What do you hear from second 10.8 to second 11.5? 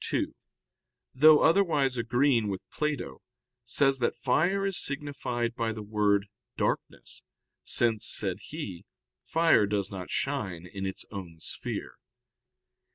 its own